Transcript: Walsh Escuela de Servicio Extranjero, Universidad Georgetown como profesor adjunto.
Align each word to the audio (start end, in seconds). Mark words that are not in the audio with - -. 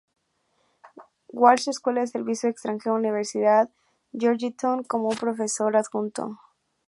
Walsh 1.31 1.67
Escuela 1.69 2.01
de 2.01 2.07
Servicio 2.07 2.49
Extranjero, 2.49 2.95
Universidad 2.95 3.69
Georgetown 4.13 4.81
como 4.83 5.09
profesor 5.09 5.77
adjunto. 5.77 6.39